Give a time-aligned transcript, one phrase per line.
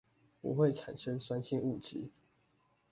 [0.41, 2.09] 不會產生酸性物質